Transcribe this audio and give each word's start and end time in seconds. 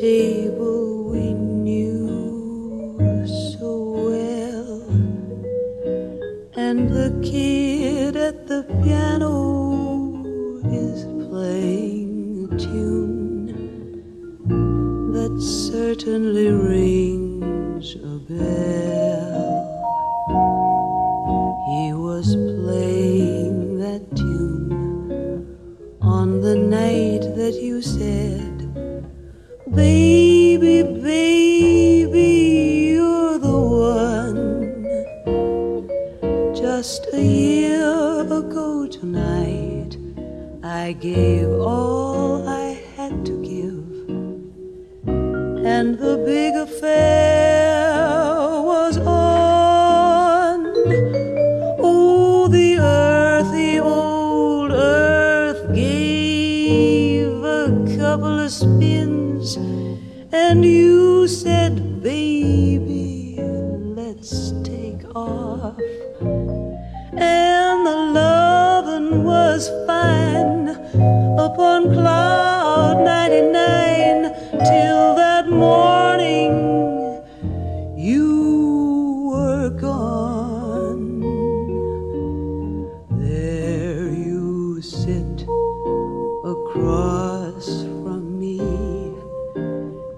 table 0.00 1.10
we 1.10 1.32
knew 1.32 2.96
so 3.26 3.70
well, 4.08 4.82
and 6.56 6.88
the 6.90 7.10
kid 7.22 8.16
at 8.16 8.46
the 8.46 8.62
piano 8.82 9.34
is 10.84 11.04
playing 11.28 12.48
a 12.50 12.56
tune 12.58 13.46
that 15.12 15.34
certainly 15.40 16.48
rings 16.50 17.94
a 17.96 18.18
bell. 18.28 19.54
He 21.68 21.84
was 21.92 22.28
playing 22.34 23.78
that 23.80 24.04
tune 24.16 25.56
on 26.00 26.40
the 26.40 26.56
night 26.56 27.24
that 27.36 27.54
you 27.54 27.80
said, 27.82 28.43
Baby, 29.74 30.82
baby, 31.02 32.30
you're 32.94 33.38
the 33.38 33.58
one. 33.98 34.86
Just 36.54 37.06
a 37.12 37.20
year 37.20 38.20
ago 38.20 38.86
tonight, 38.86 39.96
I 40.62 40.92
gave 40.92 41.50
all 41.50 42.48
I 42.48 42.78
had 42.96 43.26
to 43.26 43.32
give, 43.42 43.88
and 45.66 45.98
the 45.98 46.16
big 46.24 46.54
affair 46.54 47.82
was 48.62 48.96
on. 48.98 50.66
Oh, 51.80 52.46
the 52.48 52.78
earthy 52.78 53.80
old 53.80 54.70
earth 54.70 55.74
gave 55.74 57.42
a 57.42 57.70
couple 57.98 58.38
of 58.38 58.52
spins, 58.52 59.23
and 59.44 60.64
you 60.64 61.28
said, 61.28 62.02
Baby, 62.02 63.36
let's 63.38 64.52
take 64.62 65.04
off. 65.14 65.78
And 67.12 67.86
the 67.86 67.98
lovin' 68.20 69.22
was 69.22 69.68
fine 69.86 70.68
upon 71.38 71.92
cloud 71.92 73.04
99 73.04 74.32
till 74.64 75.14
that 75.14 75.50
morning 75.50 76.52
you 77.98 79.30
were 79.30 79.68
gone. 79.68 81.20
There 83.10 84.10
you 84.10 84.80
sit 84.80 85.42
across 86.44 87.03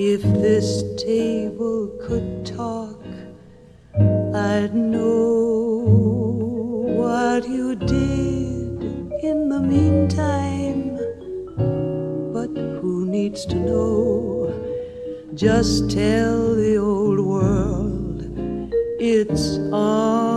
If 0.00 0.22
this 0.22 0.84
table 0.96 1.88
could 2.00 2.46
talk, 2.46 3.04
I'd 4.32 4.72
know 4.72 5.82
what 6.94 7.48
you 7.48 7.74
did 7.74 8.80
in 9.24 9.48
the 9.48 9.58
meantime. 9.58 10.94
But 12.32 12.56
who 12.80 13.06
needs 13.06 13.44
to 13.46 13.56
know? 13.56 14.54
Just 15.34 15.90
tell 15.90 16.54
the 16.54 16.76
old 16.76 17.18
world 17.18 18.22
it's 19.00 19.58
on 19.72 20.27